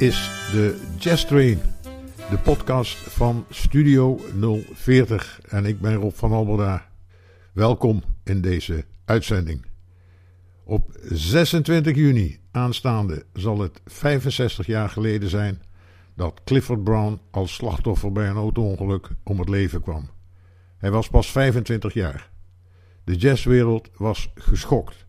Is 0.00 0.30
de 0.52 0.80
Jazz 0.98 1.24
Train, 1.24 1.60
de 2.30 2.38
podcast 2.38 2.96
van 2.96 3.44
Studio 3.50 4.20
040 4.72 5.40
en 5.48 5.64
ik 5.64 5.80
ben 5.80 5.94
Rob 5.94 6.12
van 6.12 6.32
Alberda. 6.32 6.86
Welkom 7.52 8.02
in 8.24 8.40
deze 8.40 8.84
uitzending. 9.04 9.66
Op 10.64 10.98
26 11.02 11.96
juni 11.96 12.38
aanstaande 12.50 13.24
zal 13.32 13.58
het 13.58 13.80
65 13.86 14.66
jaar 14.66 14.88
geleden 14.88 15.28
zijn 15.28 15.62
dat 16.16 16.40
Clifford 16.44 16.84
Brown 16.84 17.20
als 17.30 17.54
slachtoffer 17.54 18.12
bij 18.12 18.28
een 18.28 18.36
auto-ongeluk 18.36 19.08
om 19.24 19.38
het 19.38 19.48
leven 19.48 19.82
kwam. 19.82 20.10
Hij 20.78 20.90
was 20.90 21.08
pas 21.08 21.30
25 21.30 21.94
jaar. 21.94 22.30
De 23.04 23.14
jazzwereld 23.14 23.90
was 23.96 24.30
geschokt, 24.34 25.06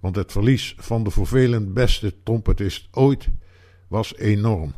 want 0.00 0.16
het 0.16 0.32
verlies 0.32 0.74
van 0.76 1.04
de 1.04 1.10
vervelend 1.10 1.74
beste 1.74 2.22
trompetist 2.22 2.88
ooit 2.90 3.28
was 3.88 4.16
enorm. 4.16 4.74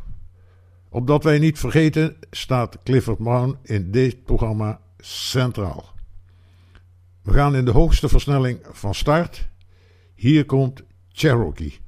Opdat 0.89 1.23
wij 1.23 1.39
niet 1.39 1.59
vergeten, 1.59 2.17
staat 2.31 2.77
Clifford 2.83 3.17
Brown 3.17 3.57
in 3.63 3.91
dit 3.91 4.23
programma 4.23 4.79
centraal. 4.97 5.93
We 7.21 7.33
gaan 7.33 7.55
in 7.55 7.65
de 7.65 7.71
hoogste 7.71 8.09
versnelling 8.09 8.59
van 8.71 8.95
start. 8.95 9.49
Hier 10.15 10.45
komt 10.45 10.83
Cherokee. 11.09 11.79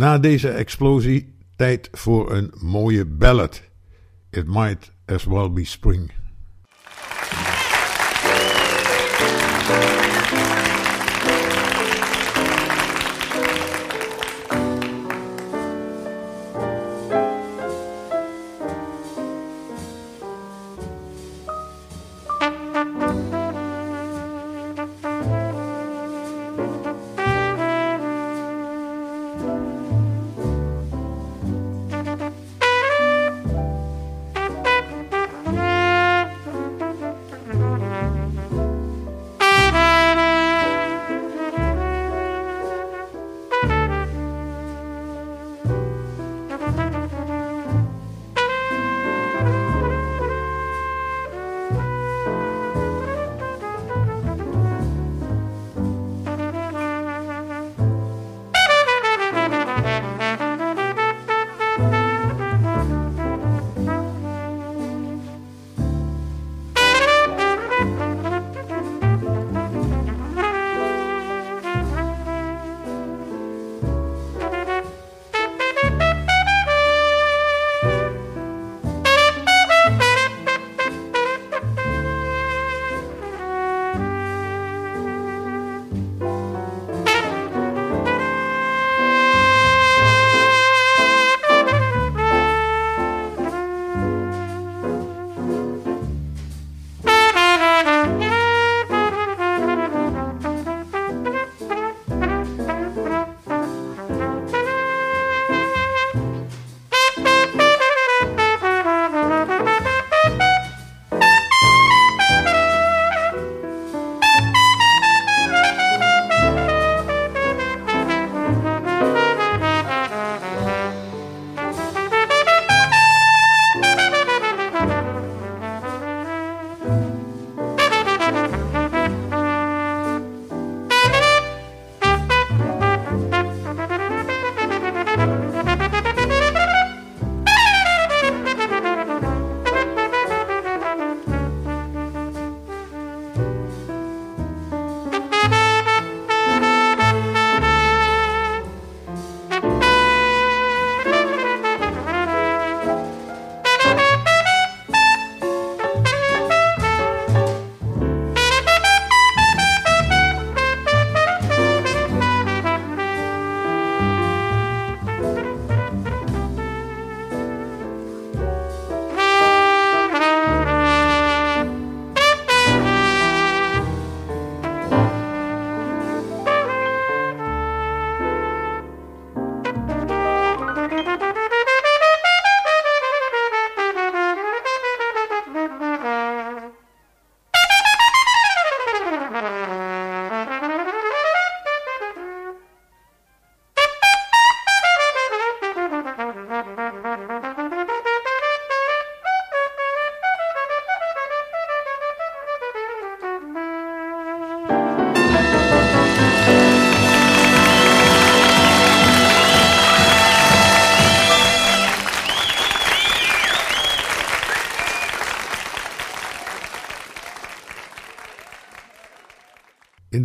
Na 0.00 0.18
deze 0.18 0.48
explosie 0.48 1.34
tijd 1.56 1.88
voor 1.92 2.32
een 2.32 2.52
mooie 2.60 3.04
ballad. 3.04 3.62
It 4.30 4.46
might 4.46 4.92
as 5.06 5.24
well 5.24 5.50
be 5.50 5.64
spring. 5.64 6.19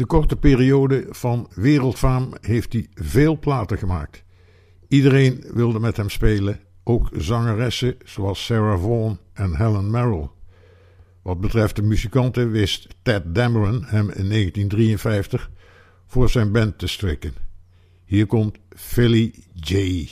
De 0.06 0.12
korte 0.12 0.36
periode 0.36 1.06
van 1.10 1.50
wereldfaam 1.54 2.34
heeft 2.42 2.74
hij 2.74 2.88
veel 2.94 3.40
platen 3.40 3.78
gemaakt. 3.78 4.24
Iedereen 4.88 5.44
wilde 5.54 5.80
met 5.80 5.98
hem 5.98 6.10
spelen, 6.10 6.60
ook 6.84 7.10
zangeressen 7.14 7.96
zoals 8.04 8.46
Sarah 8.46 8.82
Vaughan 8.82 9.20
en 9.34 9.56
Helen 9.56 9.90
Merrill. 9.90 10.30
Wat 11.22 11.40
betreft 11.40 11.76
de 11.76 11.82
muzikanten 11.82 12.52
wist 12.52 12.88
Ted 13.02 13.36
Dameron 13.36 13.84
hem 13.86 14.10
in 14.10 14.30
1953 14.30 15.50
voor 16.08 16.30
zijn 16.30 16.52
band 16.52 16.78
te 16.78 16.88
strikken. 16.88 17.34
Hier 18.06 18.26
komt 18.26 18.58
Philly 18.70 19.34
J. 19.54 20.08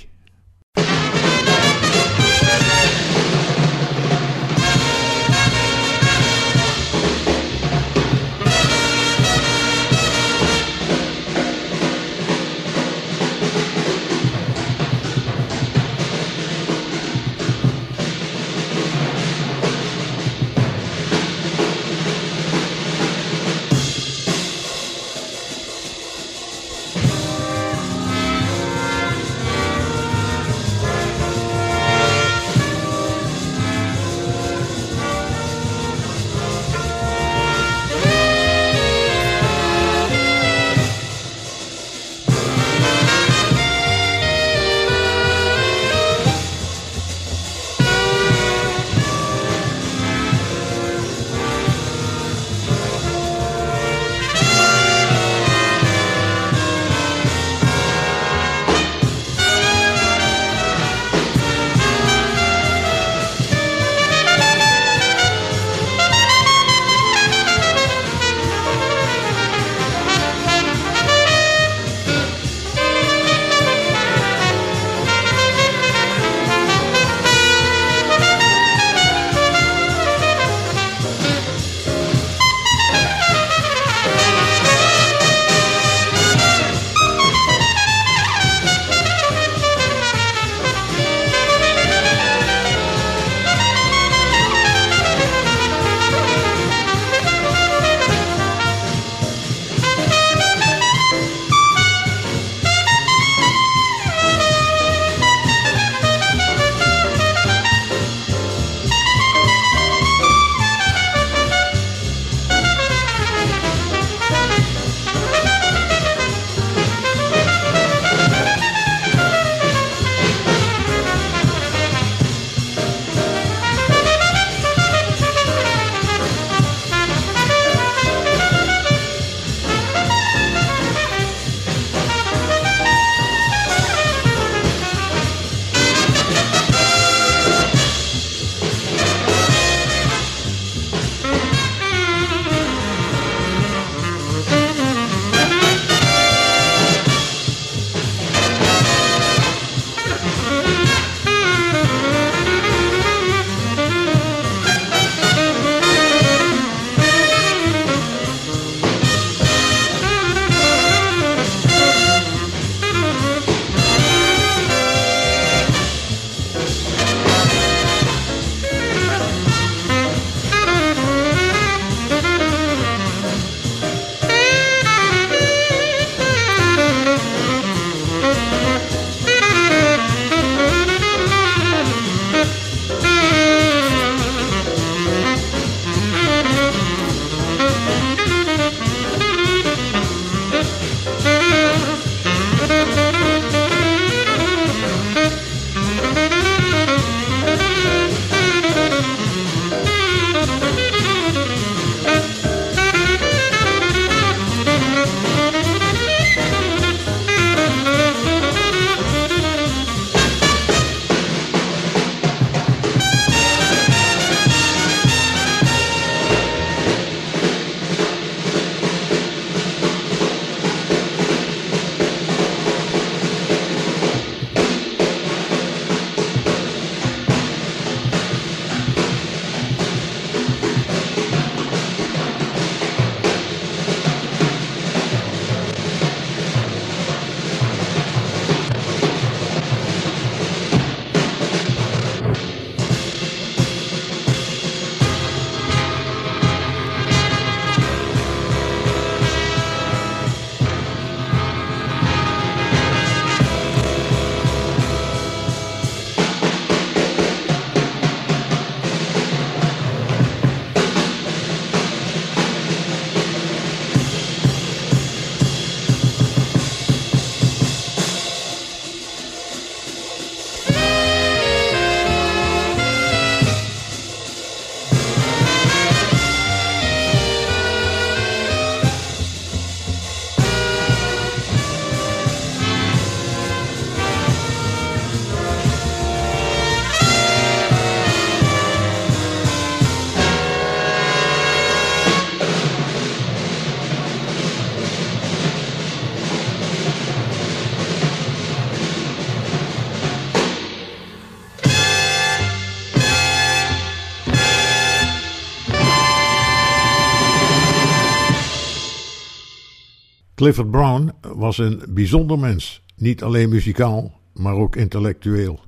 Clifford 310.43 310.71
Brown 310.71 311.11
was 311.21 311.57
een 311.57 311.83
bijzonder 311.89 312.39
mens, 312.39 312.83
niet 312.95 313.23
alleen 313.23 313.49
muzikaal, 313.49 314.19
maar 314.33 314.53
ook 314.53 314.75
intellectueel. 314.75 315.59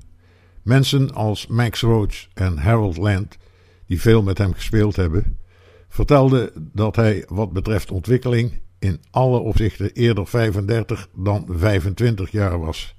Mensen 0.62 1.14
als 1.14 1.48
Max 1.48 1.82
Roach 1.82 2.28
en 2.34 2.58
Harold 2.58 2.98
Land, 2.98 3.38
die 3.88 4.02
veel 4.02 4.24
met 4.24 4.38
hem 4.38 4.54
gespeeld 4.54 4.96
hebben, 4.96 5.38
vertelden 5.88 6.70
dat 6.74 6.96
hij 6.96 7.26
wat 7.28 7.54
betreft 7.54 7.92
ontwikkeling 7.92 8.62
in 8.80 9.00
alle 9.12 9.40
opzichten 9.40 9.92
eerder 9.94 10.28
35 10.28 11.08
dan 11.14 11.46
25 11.50 12.32
jaar 12.32 12.60
was. 12.60 12.96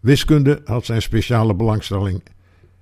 Wiskunde 0.00 0.60
had 0.64 0.84
zijn 0.84 1.02
speciale 1.02 1.54
belangstelling 1.54 2.22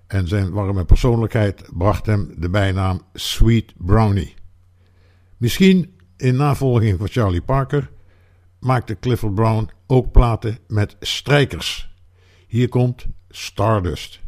en 0.07 0.29
zijn 0.29 0.51
warme 0.51 0.85
persoonlijkheid 0.85 1.63
bracht 1.73 2.07
hem 2.07 2.35
de 2.39 2.51
bijnaam 2.51 3.01
Sweet 3.15 3.73
Brownie. 3.77 4.35
Misschien 5.37 5.99
in 6.21 6.37
navolging 6.37 6.99
van 6.99 7.09
Charlie 7.09 7.43
Parker 7.43 7.91
maakte 8.59 8.99
Clifford 8.99 9.35
Brown 9.35 9.71
ook 9.87 10.13
platen 10.13 10.59
met 10.67 10.97
strijkers. 11.01 11.95
Hier 12.47 12.69
komt 12.69 13.07
Stardust. 13.29 14.21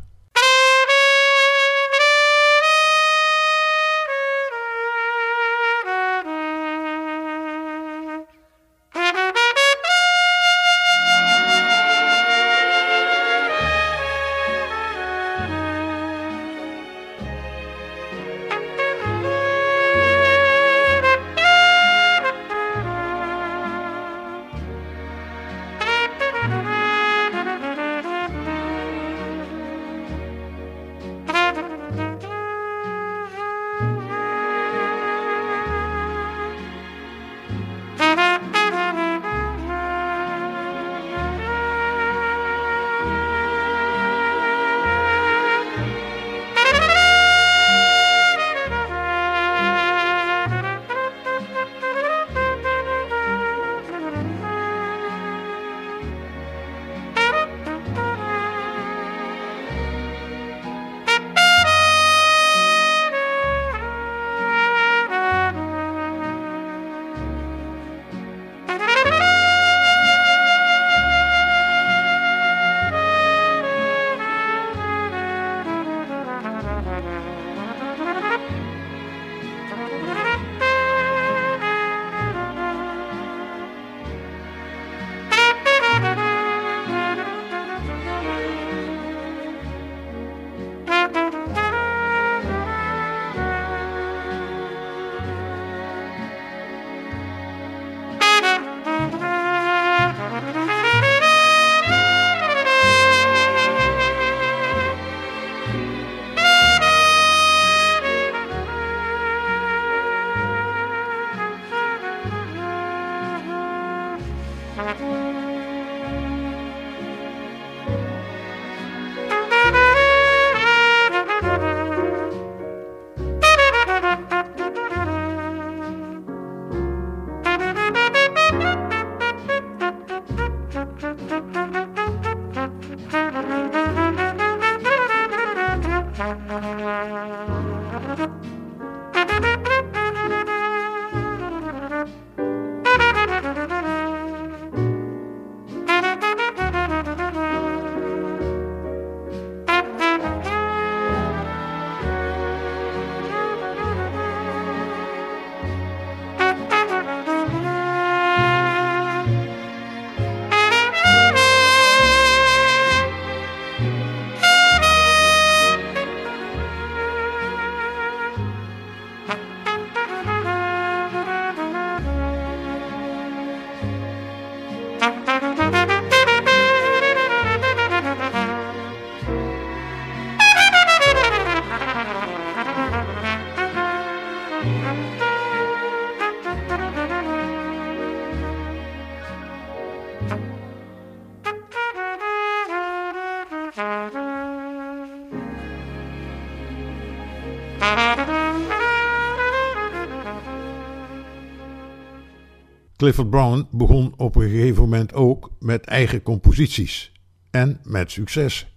Clifford 203.02 203.30
Brown 203.30 203.66
begon 203.70 204.14
op 204.16 204.36
een 204.36 204.48
gegeven 204.50 204.82
moment 204.82 205.14
ook 205.14 205.50
met 205.58 205.84
eigen 205.84 206.22
composities. 206.22 207.12
En 207.50 207.80
met 207.84 208.10
succes. 208.10 208.76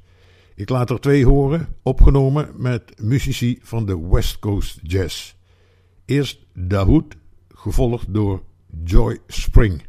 Ik 0.56 0.70
laat 0.70 0.90
er 0.90 1.00
twee 1.00 1.26
horen, 1.26 1.68
opgenomen 1.84 2.50
met 2.58 3.02
muzici 3.02 3.60
van 3.62 3.86
de 3.86 4.08
West 4.08 4.40
Coast 4.40 4.80
Jazz. 4.84 5.34
Eerst 6.06 6.46
Dahoud, 6.54 7.16
gevolgd 7.50 8.14
door 8.14 8.42
Joy 8.84 9.20
Spring. 9.28 9.84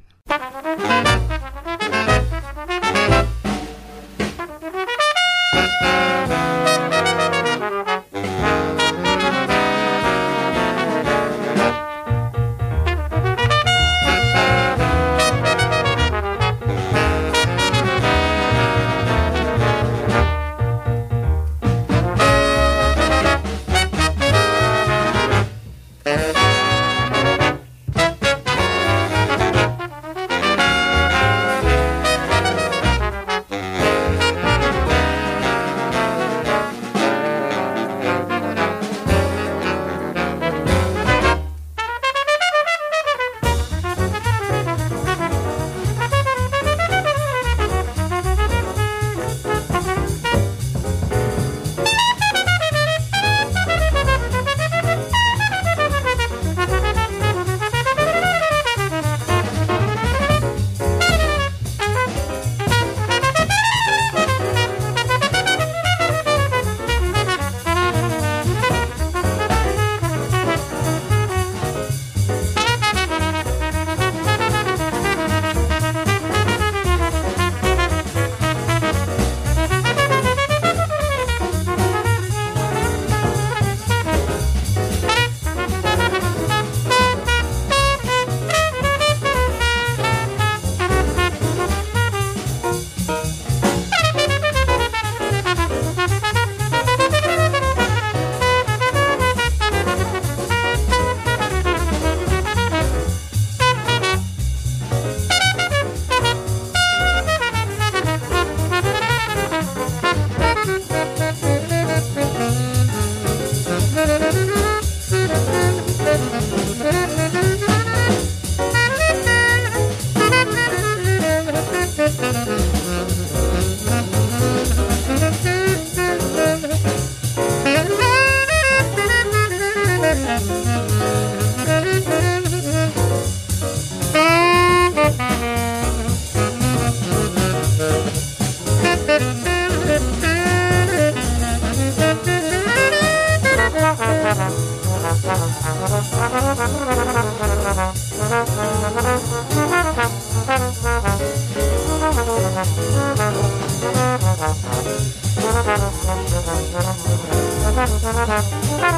Thank 156.06 156.30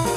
you. 0.03 0.08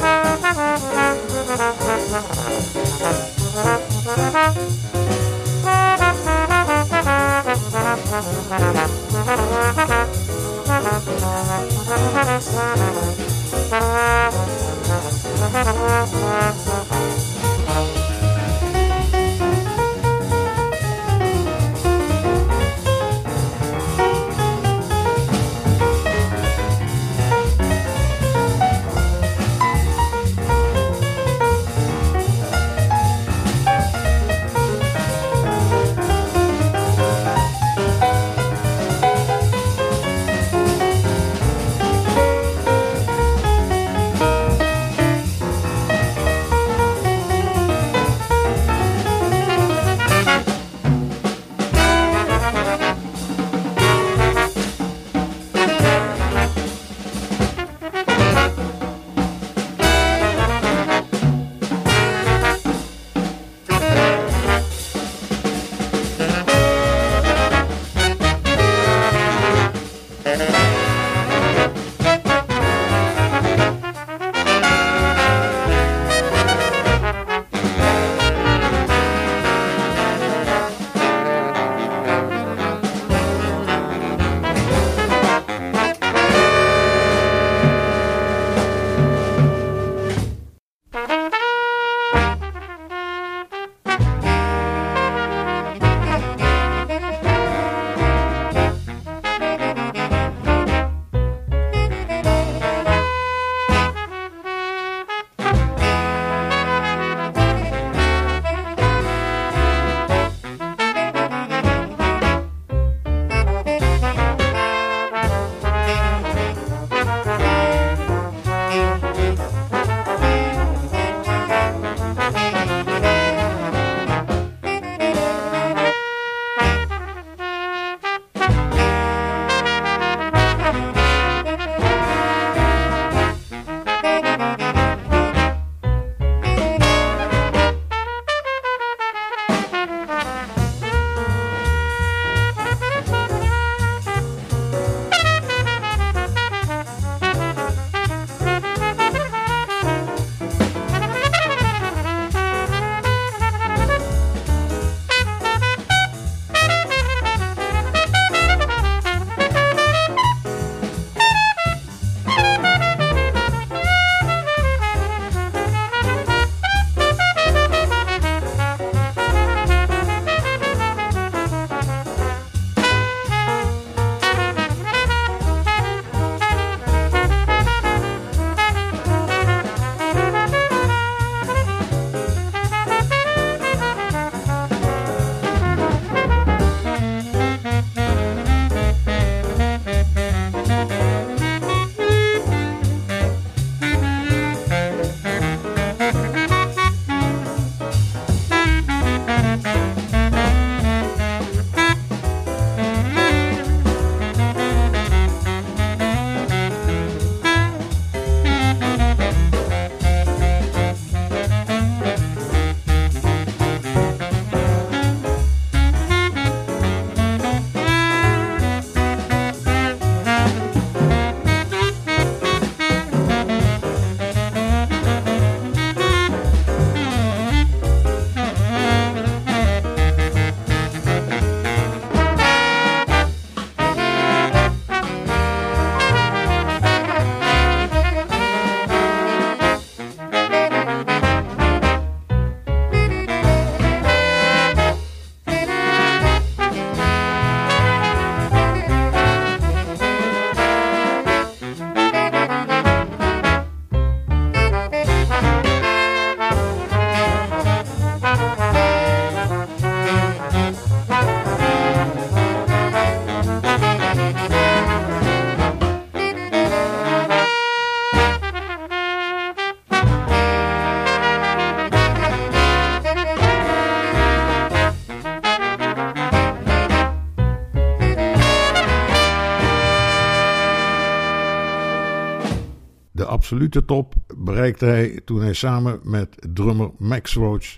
Absolute 283.51 283.85
top 283.85 284.15
bereikte 284.37 284.85
hij 284.85 285.21
toen 285.25 285.41
hij 285.41 285.53
samen 285.53 285.99
met 286.03 286.47
drummer 286.53 286.91
Max 286.97 287.33
Roach 287.33 287.77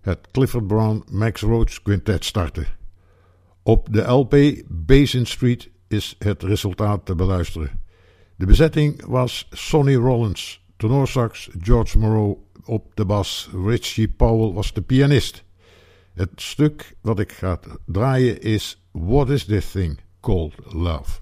het 0.00 0.18
Clifford 0.32 0.66
Brown 0.66 1.04
Max 1.10 1.40
Roach 1.40 1.82
Quintet 1.82 2.24
startte. 2.24 2.66
Op 3.62 3.92
de 3.92 4.02
LP 4.02 4.36
Basin 4.68 5.26
Street 5.26 5.70
is 5.88 6.16
het 6.18 6.42
resultaat 6.42 7.06
te 7.06 7.14
beluisteren. 7.14 7.80
De 8.36 8.46
bezetting 8.46 9.04
was 9.06 9.46
Sonny 9.50 9.94
Rollins, 9.94 10.64
tenorsax, 10.76 11.50
George 11.58 11.98
Moreau 11.98 12.36
op 12.64 12.96
de 12.96 13.04
bas, 13.04 13.50
Richie 13.64 14.08
Powell 14.08 14.52
was 14.52 14.72
de 14.72 14.82
pianist. 14.82 15.44
Het 16.14 16.30
stuk 16.34 16.96
wat 17.00 17.18
ik 17.18 17.32
ga 17.32 17.60
draaien 17.86 18.40
is 18.40 18.86
What 18.92 19.30
is 19.30 19.44
this 19.44 19.70
thing 19.70 19.98
called 20.20 20.54
love? 20.72 21.20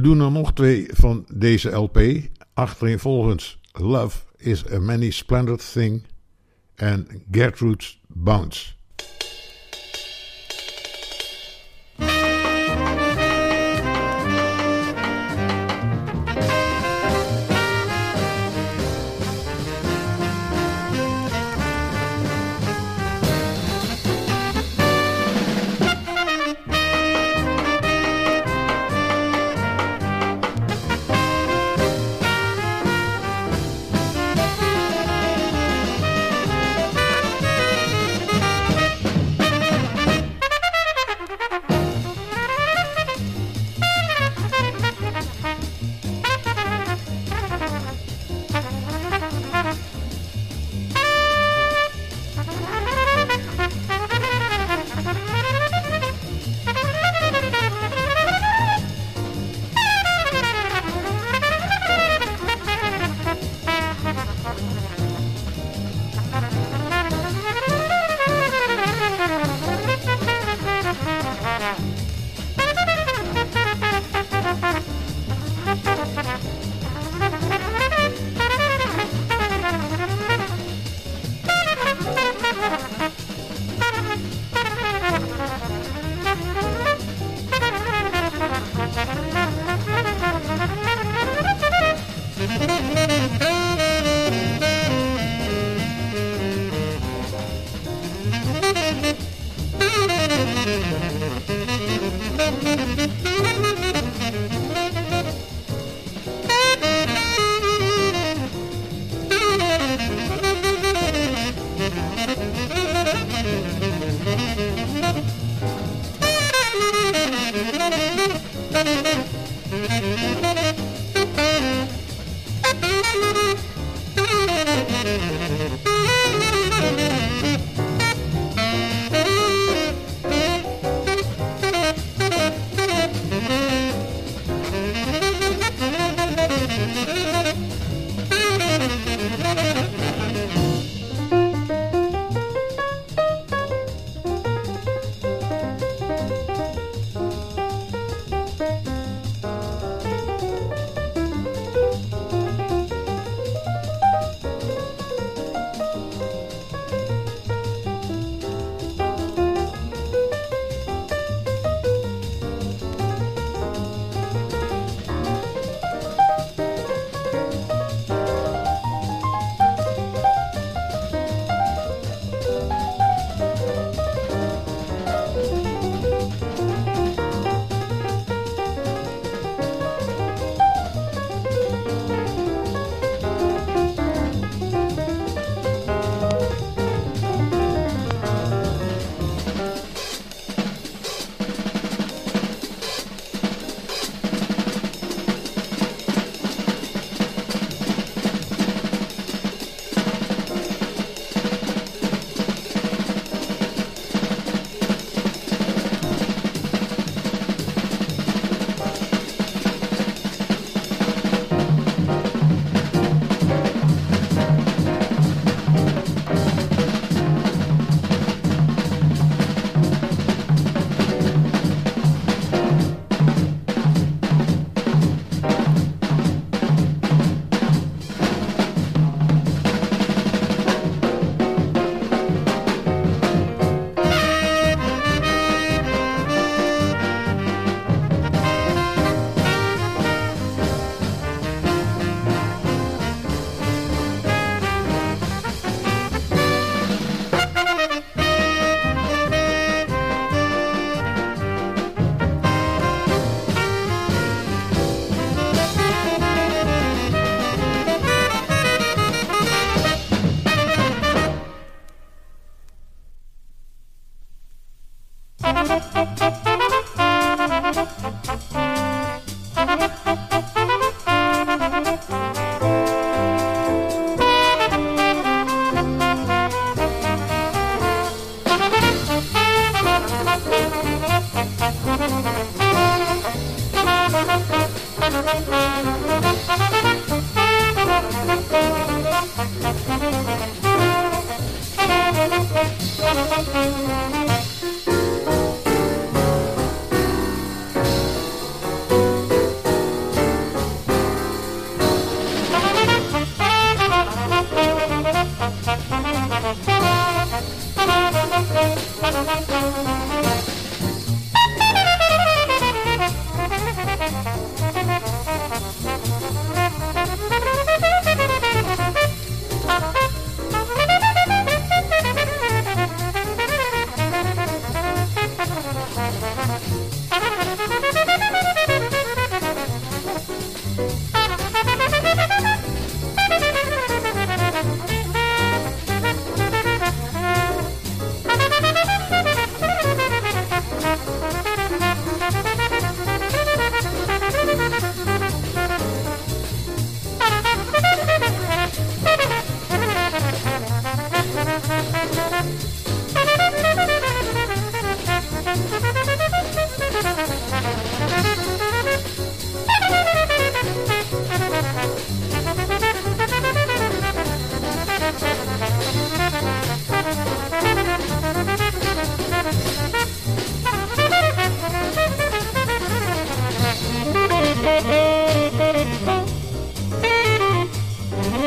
We 0.00 0.06
doen 0.06 0.20
er 0.20 0.30
nog 0.30 0.52
twee 0.52 0.86
van 0.92 1.26
deze 1.34 1.70
LP. 1.70 2.00
Achtereenvolgens 2.54 3.60
Love 3.72 4.18
is 4.36 4.70
a 4.72 4.78
Many 4.78 5.10
Splendid 5.10 5.72
Thing 5.72 6.02
en 6.74 7.06
Gertrude's 7.30 8.00
Bounce. 8.08 8.72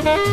thank 0.03 0.27
you 0.27 0.32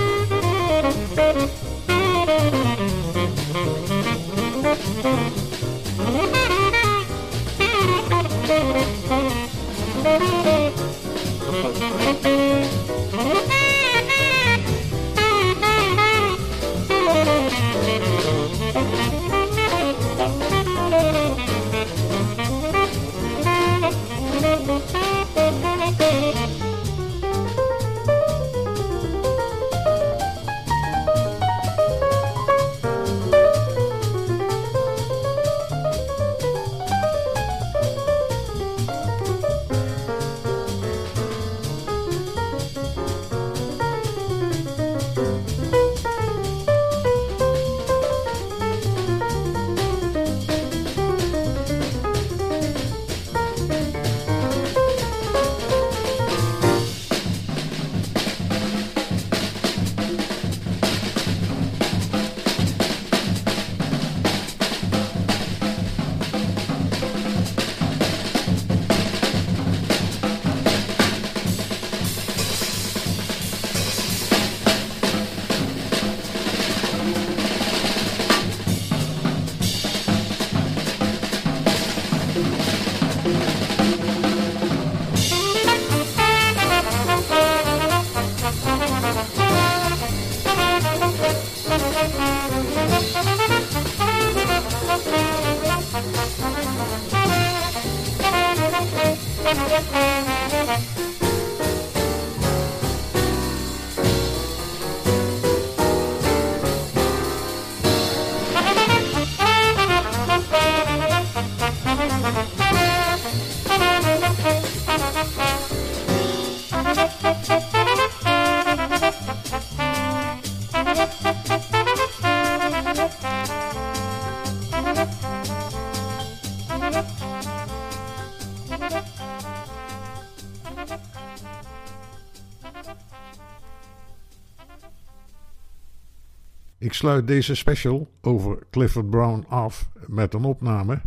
sluit 137.01 137.27
deze 137.27 137.55
special 137.55 138.11
over 138.21 138.59
Clifford 138.71 139.11
Brown 139.11 139.45
af 139.49 139.91
met 140.07 140.35
een 140.35 140.45
opname 140.45 141.01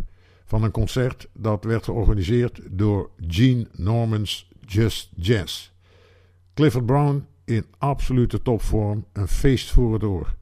van 0.44 0.62
een 0.62 0.70
concert 0.70 1.28
dat 1.32 1.64
werd 1.64 1.84
georganiseerd 1.84 2.60
door 2.70 3.10
Gene 3.26 3.66
Norman's 3.72 4.50
Just 4.66 5.10
Jazz. 5.16 5.70
Clifford 6.54 6.86
Brown 6.86 7.26
in 7.44 7.64
absolute 7.78 8.42
topvorm, 8.42 9.04
een 9.12 9.28
feest 9.28 9.70
voor 9.70 9.92
het 9.92 10.02
oor. 10.02 10.34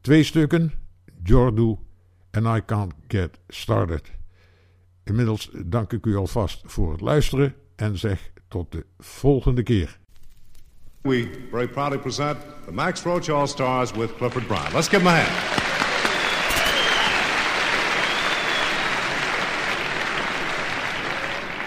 Twee 0.00 0.22
stukken, 0.22 0.72
Jordu 1.22 1.76
en 2.30 2.44
I 2.56 2.64
Can't 2.64 2.94
Get 3.08 3.38
Started. 3.48 4.10
Inmiddels 5.04 5.50
dank 5.66 5.92
ik 5.92 6.06
u 6.06 6.16
alvast 6.16 6.62
voor 6.64 6.92
het 6.92 7.00
luisteren 7.00 7.54
en 7.76 7.98
zeg 7.98 8.32
tot 8.48 8.72
de 8.72 8.86
volgende 8.98 9.62
keer. 9.62 10.00
We 11.04 11.24
very 11.24 11.66
proudly 11.66 11.98
present 11.98 12.38
the 12.64 12.70
Max 12.70 13.04
Roach 13.04 13.28
All 13.28 13.48
Stars 13.48 13.92
with 13.92 14.16
Clifford 14.18 14.46
Bryan. 14.46 14.72
Let's 14.72 14.88
give 14.88 15.00
him 15.00 15.08
a 15.08 15.10
hand. 15.10 15.62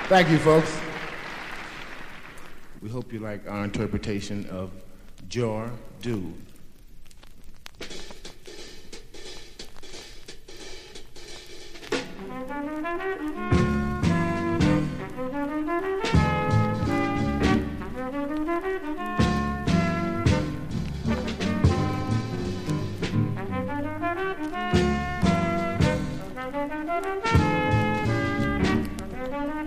Thank 0.08 0.30
you, 0.30 0.38
folks. 0.38 0.80
We 2.82 2.88
hope 2.88 3.12
you 3.12 3.20
like 3.20 3.46
our 3.50 3.66
interpretation 3.66 4.46
of 4.50 4.72
Jor 5.28 5.70
Do. 6.02 6.34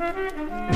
Mm-hmm. 0.09 0.68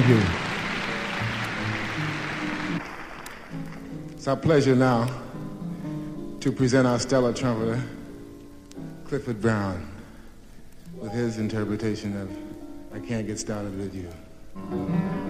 Thank 0.00 0.12
you. 0.12 0.22
It's 4.12 4.26
our 4.26 4.36
pleasure 4.36 4.74
now 4.74 5.10
to 6.40 6.50
present 6.50 6.86
our 6.86 6.98
stellar 6.98 7.34
trumpeter, 7.34 7.82
Clifford 9.04 9.42
Brown, 9.42 9.86
with 10.96 11.12
his 11.12 11.36
interpretation 11.36 12.16
of 12.18 12.30
I 12.94 13.06
Can't 13.06 13.26
Get 13.26 13.38
Started 13.38 13.76
With 13.76 13.94
You. 13.94 15.29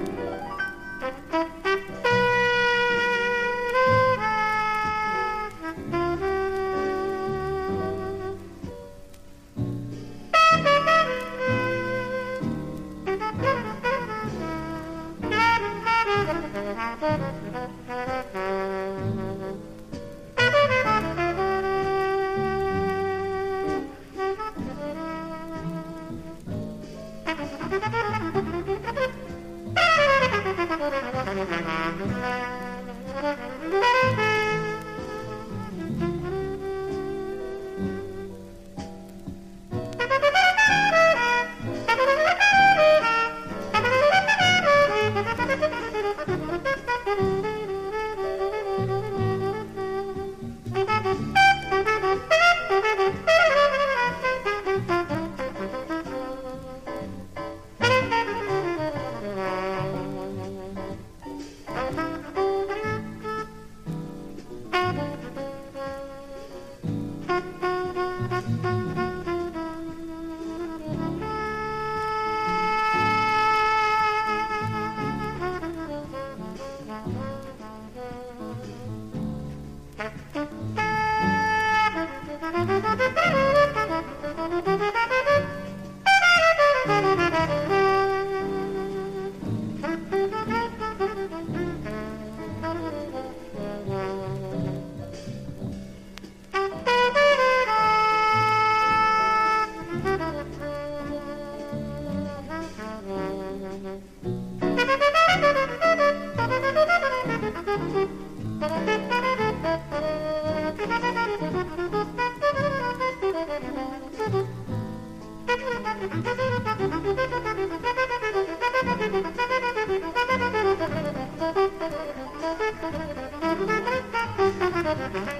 Thank 125.02 125.28
you. 125.28 125.39